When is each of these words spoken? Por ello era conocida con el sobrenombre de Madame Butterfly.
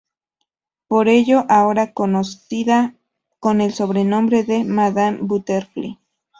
Por 0.87 1.09
ello 1.09 1.45
era 1.47 1.93
conocida 1.93 2.95
con 3.39 3.61
el 3.61 3.71
sobrenombre 3.71 4.43
de 4.43 4.63
Madame 4.63 5.19
Butterfly. 5.21 5.99